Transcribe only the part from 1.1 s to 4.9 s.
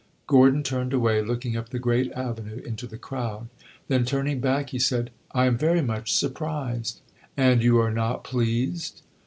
looking up the great avenue into the crowd. Then turning back, he